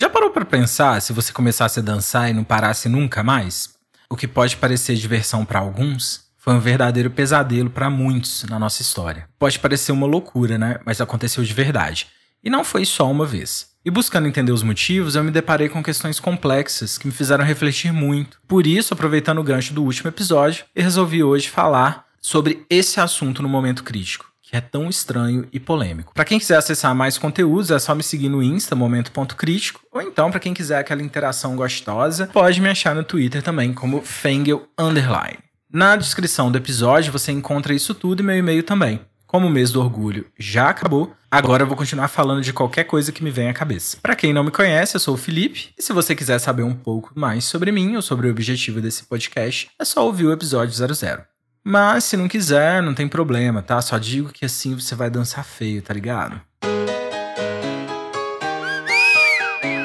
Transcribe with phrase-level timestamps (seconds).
[0.00, 3.70] Já parou para pensar se você começasse a dançar e não parasse nunca mais?
[4.08, 8.80] O que pode parecer diversão para alguns foi um verdadeiro pesadelo para muitos na nossa
[8.80, 9.28] história.
[9.40, 10.78] Pode parecer uma loucura, né?
[10.86, 12.06] Mas aconteceu de verdade.
[12.44, 13.70] E não foi só uma vez.
[13.84, 17.92] E buscando entender os motivos, eu me deparei com questões complexas que me fizeram refletir
[17.92, 18.38] muito.
[18.46, 23.42] Por isso, aproveitando o gancho do último episódio, eu resolvi hoje falar sobre esse assunto
[23.42, 26.14] no momento crítico que é tão estranho e polêmico.
[26.14, 30.30] Para quem quiser acessar mais conteúdos, é só me seguir no Insta, momento.crítico, ou então,
[30.30, 35.38] para quem quiser aquela interação gostosa, pode me achar no Twitter também, como Fengel Underline.
[35.70, 39.02] Na descrição do episódio você encontra isso tudo e meu e-mail também.
[39.26, 43.12] Como o mês do orgulho já acabou, agora eu vou continuar falando de qualquer coisa
[43.12, 43.98] que me venha à cabeça.
[44.00, 46.74] Para quem não me conhece, eu sou o Felipe, e se você quiser saber um
[46.74, 50.72] pouco mais sobre mim ou sobre o objetivo desse podcast, é só ouvir o episódio
[50.74, 51.37] 00.
[51.70, 53.78] Mas se não quiser, não tem problema, tá?
[53.82, 56.40] Só digo que assim você vai dançar feio, tá ligado?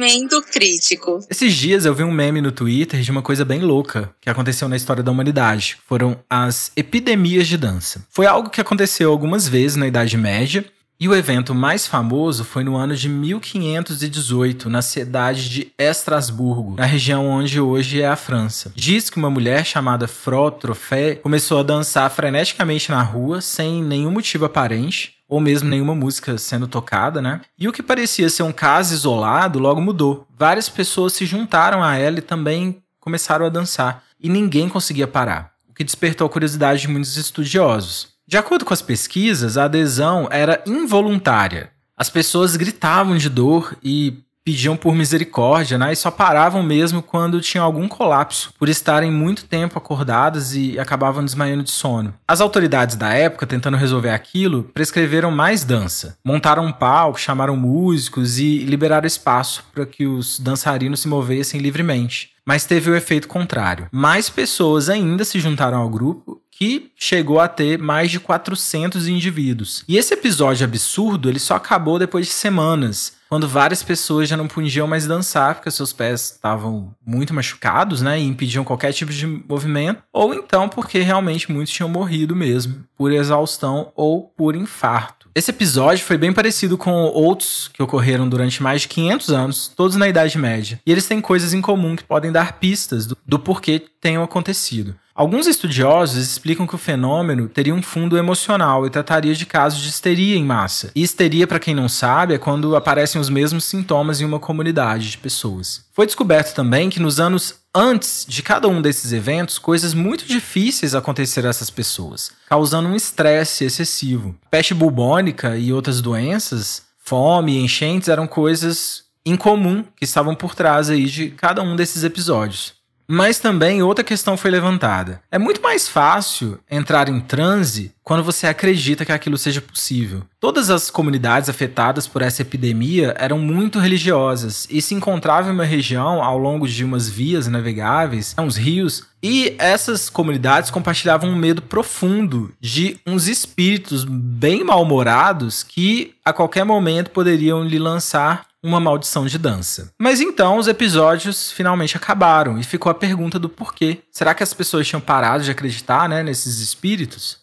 [0.00, 1.20] Momento crítico.
[1.28, 4.66] Esses dias eu vi um meme no Twitter de uma coisa bem louca que aconteceu
[4.66, 5.76] na história da humanidade.
[5.86, 8.02] Foram as epidemias de dança.
[8.08, 10.64] Foi algo que aconteceu algumas vezes na Idade Média
[10.98, 16.84] e o evento mais famoso foi no ano de 1518, na cidade de Estrasburgo, na
[16.86, 18.72] região onde hoje é a França.
[18.74, 24.10] Diz que uma mulher chamada Fro Trofé começou a dançar freneticamente na rua, sem nenhum
[24.10, 27.40] motivo aparente, ou mesmo nenhuma música sendo tocada, né?
[27.56, 30.26] E o que parecia ser um caso isolado logo mudou.
[30.36, 35.52] Várias pessoas se juntaram a ela e também começaram a dançar, e ninguém conseguia parar,
[35.68, 38.08] o que despertou a curiosidade de muitos estudiosos.
[38.26, 41.70] De acordo com as pesquisas, a adesão era involuntária.
[41.96, 44.18] As pessoas gritavam de dor e
[44.50, 45.92] pediam por misericórdia, né?
[45.92, 51.24] E só paravam mesmo quando tinham algum colapso, por estarem muito tempo acordadas e acabavam
[51.24, 52.12] desmaiando de sono.
[52.26, 56.18] As autoridades da época, tentando resolver aquilo, prescreveram mais dança.
[56.24, 62.30] Montaram um palco, chamaram músicos e liberaram espaço para que os dançarinos se movessem livremente.
[62.44, 63.86] Mas teve o efeito contrário.
[63.92, 69.84] Mais pessoas ainda se juntaram ao grupo que chegou a ter mais de 400 indivíduos.
[69.86, 74.48] E esse episódio absurdo, ele só acabou depois de semanas, quando várias pessoas já não
[74.48, 79.24] podiam mais dançar porque seus pés estavam muito machucados, né, e impediam qualquer tipo de
[79.24, 85.30] movimento, ou então porque realmente muitos tinham morrido mesmo, por exaustão ou por infarto.
[85.32, 89.94] Esse episódio foi bem parecido com outros que ocorreram durante mais de 500 anos, todos
[89.94, 90.80] na Idade Média.
[90.84, 94.96] E eles têm coisas em comum que podem dar pistas do, do porquê tenham acontecido.
[95.20, 99.90] Alguns estudiosos explicam que o fenômeno teria um fundo emocional e trataria de casos de
[99.90, 100.90] histeria em massa.
[100.94, 105.10] E histeria, para quem não sabe, é quando aparecem os mesmos sintomas em uma comunidade
[105.10, 105.84] de pessoas.
[105.92, 110.94] Foi descoberto também que nos anos antes de cada um desses eventos, coisas muito difíceis
[110.94, 114.34] aconteceram a essas pessoas, causando um estresse excessivo.
[114.50, 120.88] Peste bubônica e outras doenças, fome e enchentes eram coisas incomum que estavam por trás
[120.88, 122.79] aí de cada um desses episódios.
[123.12, 125.20] Mas também outra questão foi levantada.
[125.32, 130.22] É muito mais fácil entrar em transe quando você acredita que aquilo seja possível.
[130.38, 135.64] Todas as comunidades afetadas por essa epidemia eram muito religiosas e se encontravam em uma
[135.64, 141.62] região ao longo de umas vias navegáveis, uns rios, e essas comunidades compartilhavam um medo
[141.62, 149.26] profundo de uns espíritos bem mal-humorados que a qualquer momento poderiam lhe lançar uma maldição
[149.26, 149.92] de dança.
[149.98, 153.98] Mas então os episódios finalmente acabaram e ficou a pergunta do porquê.
[154.10, 157.38] Será que as pessoas tinham parado de acreditar né, nesses espíritos?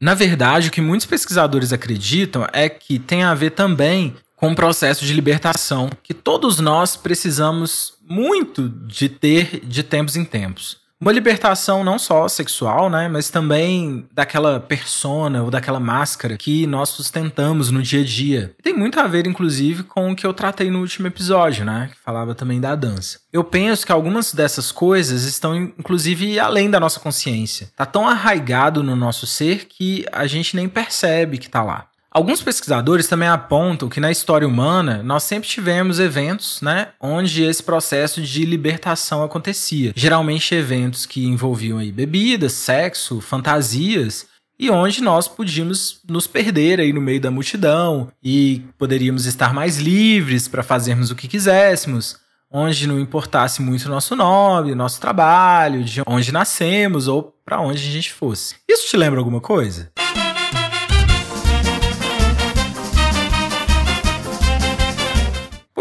[0.00, 4.56] Na verdade, o que muitos pesquisadores acreditam é que tem a ver também com o
[4.56, 11.10] processo de libertação que todos nós precisamos muito de ter de tempos em tempos uma
[11.10, 17.72] libertação não só sexual, né, mas também daquela persona ou daquela máscara que nós sustentamos
[17.72, 18.54] no dia a dia.
[18.62, 21.98] Tem muito a ver, inclusive, com o que eu tratei no último episódio, né, que
[21.98, 23.18] falava também da dança.
[23.32, 27.72] Eu penso que algumas dessas coisas estão, inclusive, além da nossa consciência.
[27.76, 31.88] Tá tão arraigado no nosso ser que a gente nem percebe que tá lá.
[32.14, 37.62] Alguns pesquisadores também apontam que na história humana nós sempre tivemos eventos, né, onde esse
[37.62, 39.94] processo de libertação acontecia.
[39.96, 44.26] Geralmente eventos que envolviam aí bebidas, sexo, fantasias
[44.60, 49.78] e onde nós podíamos nos perder aí no meio da multidão e poderíamos estar mais
[49.78, 52.18] livres para fazermos o que quiséssemos,
[52.50, 57.78] onde não importasse muito o nosso nome, nosso trabalho, de onde nascemos ou para onde
[57.78, 58.56] a gente fosse.
[58.68, 59.90] Isso te lembra alguma coisa?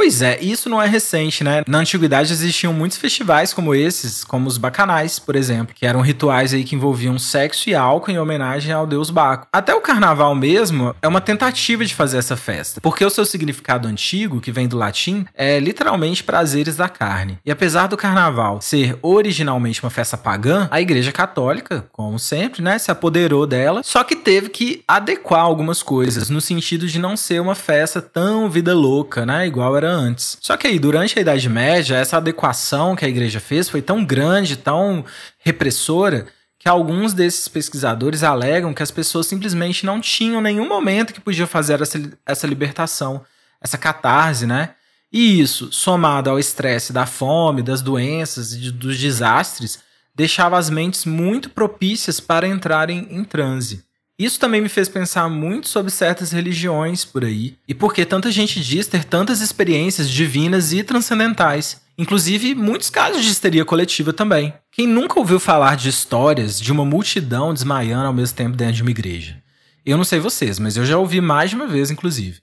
[0.01, 1.61] Pois é, isso não é recente, né?
[1.67, 6.55] Na antiguidade existiam muitos festivais como esses, como os bacanais, por exemplo, que eram rituais
[6.55, 9.45] aí que envolviam sexo e álcool em homenagem ao deus Baco.
[9.53, 13.87] Até o carnaval mesmo é uma tentativa de fazer essa festa, porque o seu significado
[13.87, 17.37] antigo, que vem do latim, é literalmente prazeres da carne.
[17.45, 22.79] E apesar do carnaval ser originalmente uma festa pagã, a Igreja Católica, como sempre, né,
[22.79, 27.39] se apoderou dela, só que teve que adequar algumas coisas, no sentido de não ser
[27.39, 30.37] uma festa tão vida louca, né, igual era antes.
[30.41, 34.03] Só que aí, durante a Idade Média, essa adequação que a igreja fez foi tão
[34.03, 35.05] grande, tão
[35.39, 36.27] repressora,
[36.57, 41.47] que alguns desses pesquisadores alegam que as pessoas simplesmente não tinham nenhum momento que podia
[41.47, 43.25] fazer essa, essa libertação,
[43.59, 44.75] essa catarse, né?
[45.11, 49.79] E isso, somado ao estresse da fome, das doenças e dos desastres,
[50.15, 53.83] deixava as mentes muito propícias para entrarem em transe.
[54.21, 58.61] Isso também me fez pensar muito sobre certas religiões por aí e porque tanta gente
[58.61, 64.53] diz ter tantas experiências divinas e transcendentais, inclusive muitos casos de histeria coletiva também.
[64.71, 68.83] Quem nunca ouviu falar de histórias de uma multidão desmaiando ao mesmo tempo dentro de
[68.83, 69.41] uma igreja?
[69.83, 72.41] Eu não sei vocês, mas eu já ouvi mais de uma vez, inclusive.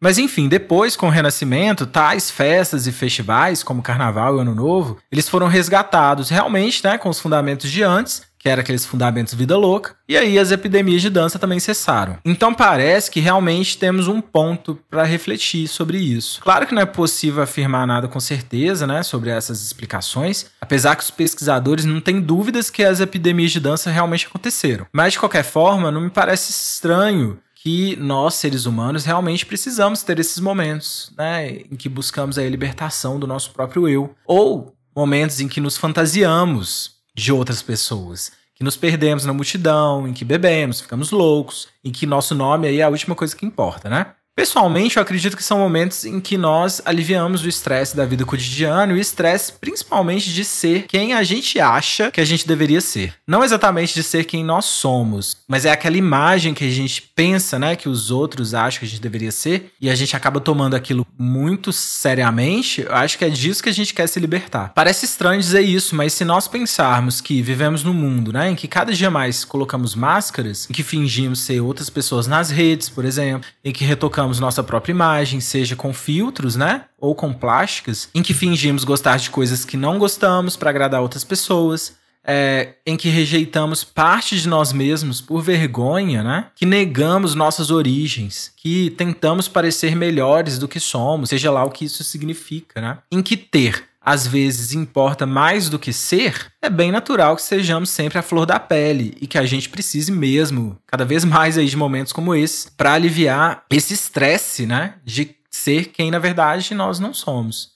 [0.00, 4.98] Mas enfim, depois, com o Renascimento, tais festas e festivais, como Carnaval e Ano Novo,
[5.10, 9.56] eles foram resgatados realmente, né, com os fundamentos de antes, que era aqueles fundamentos vida
[9.56, 12.18] louca, e aí as epidemias de dança também cessaram.
[12.24, 16.40] Então parece que realmente temos um ponto para refletir sobre isso.
[16.40, 21.02] Claro que não é possível afirmar nada com certeza, né, sobre essas explicações, apesar que
[21.02, 24.86] os pesquisadores não têm dúvidas que as epidemias de dança realmente aconteceram.
[24.92, 30.18] Mas de qualquer forma, não me parece estranho que nós, seres humanos, realmente precisamos ter
[30.18, 35.46] esses momentos, né, em que buscamos a libertação do nosso próprio eu, ou momentos em
[35.46, 38.32] que nos fantasiamos de outras pessoas.
[38.54, 42.80] Que nos perdemos na multidão, em que bebemos, ficamos loucos, em que nosso nome aí
[42.80, 44.14] é a última coisa que importa, né?
[44.38, 48.92] Pessoalmente, eu acredito que são momentos em que nós aliviamos o estresse da vida cotidiana
[48.92, 53.14] e o estresse principalmente de ser quem a gente acha que a gente deveria ser.
[53.26, 57.58] Não exatamente de ser quem nós somos, mas é aquela imagem que a gente pensa,
[57.58, 60.76] né, que os outros acham que a gente deveria ser e a gente acaba tomando
[60.76, 62.82] aquilo muito seriamente.
[62.82, 64.70] Eu acho que é disso que a gente quer se libertar.
[64.72, 68.68] Parece estranho dizer isso, mas se nós pensarmos que vivemos num mundo, né, em que
[68.68, 73.48] cada dia mais colocamos máscaras, em que fingimos ser outras pessoas nas redes, por exemplo,
[73.64, 76.84] em que retocamos nossa própria imagem, seja com filtros, né?
[76.98, 81.24] Ou com plásticas, em que fingimos gostar de coisas que não gostamos para agradar outras
[81.24, 81.96] pessoas.
[82.30, 86.48] É, em que rejeitamos parte de nós mesmos por vergonha, né?
[86.54, 91.86] Que negamos nossas origens, que tentamos parecer melhores do que somos, seja lá o que
[91.86, 92.98] isso significa, né?
[93.10, 97.90] Em que ter às vezes importa mais do que ser, é bem natural que sejamos
[97.90, 101.66] sempre a flor da pele e que a gente precise mesmo, cada vez mais aí
[101.66, 106.98] de momentos como esse, para aliviar esse estresse, né, de ser quem na verdade nós
[106.98, 107.72] não somos.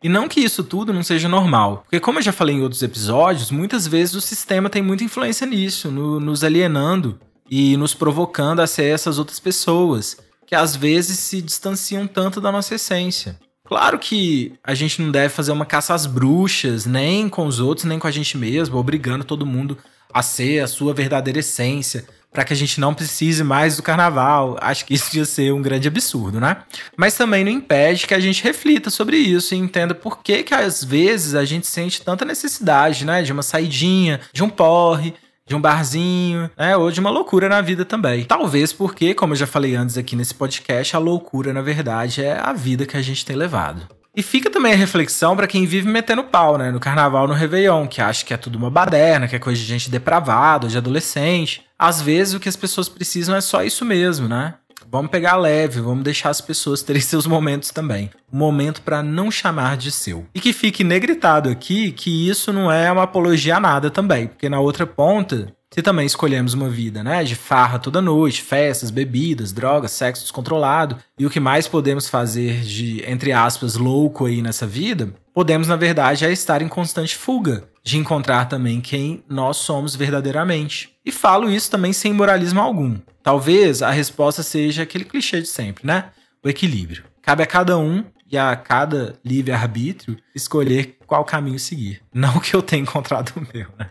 [0.00, 2.84] E não que isso tudo não seja normal, porque como eu já falei em outros
[2.84, 7.18] episódios, muitas vezes o sistema tem muita influência nisso, no, nos alienando
[7.50, 10.16] e nos provocando a ser essas outras pessoas,
[10.46, 13.36] que às vezes se distanciam tanto da nossa essência.
[13.66, 17.84] Claro que a gente não deve fazer uma caça às bruxas, nem com os outros,
[17.84, 19.76] nem com a gente mesmo, obrigando todo mundo
[20.12, 24.56] a ser a sua verdadeira essência, para que a gente não precise mais do carnaval.
[24.60, 26.58] Acho que isso ia ser um grande absurdo, né?
[26.96, 30.54] Mas também não impede que a gente reflita sobre isso e entenda por que que
[30.54, 35.14] às vezes a gente sente tanta necessidade, né, de uma saidinha, de um porre,
[35.46, 36.76] de um barzinho, né?
[36.76, 38.24] Ou de uma loucura na vida também.
[38.24, 42.38] Talvez porque, como eu já falei antes aqui nesse podcast, a loucura, na verdade, é
[42.38, 43.82] a vida que a gente tem levado.
[44.16, 46.70] E fica também a reflexão para quem vive metendo pau, né?
[46.70, 49.66] No carnaval, no Réveillon, que acha que é tudo uma baderna, que é coisa de
[49.66, 51.62] gente depravada, de adolescente.
[51.78, 54.54] Às vezes o que as pessoas precisam é só isso mesmo, né?
[54.90, 58.10] Vamos pegar leve, vamos deixar as pessoas terem seus momentos também.
[58.32, 60.26] Um momento para não chamar de seu.
[60.34, 64.48] E que fique negritado aqui que isso não é uma apologia a nada também, porque
[64.48, 69.52] na outra ponta se também escolhemos uma vida, né, de farra toda noite, festas, bebidas,
[69.52, 74.66] drogas, sexo descontrolado, e o que mais podemos fazer de, entre aspas, louco aí nessa
[74.66, 79.94] vida, podemos, na verdade, é estar em constante fuga de encontrar também quem nós somos
[79.94, 80.90] verdadeiramente.
[81.04, 82.96] E falo isso também sem moralismo algum.
[83.26, 86.10] Talvez a resposta seja aquele clichê de sempre, né?
[86.44, 87.02] O equilíbrio.
[87.20, 92.00] Cabe a cada um e a cada livre-arbítrio escolher qual caminho seguir.
[92.14, 93.90] Não que eu tenha encontrado o meu, né?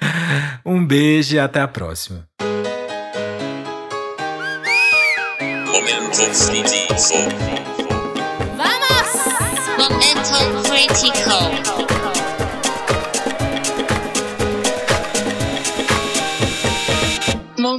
[0.64, 2.28] Um beijo e até a próxima.
[8.56, 9.10] Vamos!
[9.78, 11.99] Momento crítico.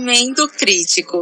[0.02, 1.20] Momento crítico.